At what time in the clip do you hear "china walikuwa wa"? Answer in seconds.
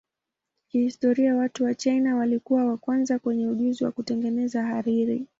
1.75-2.77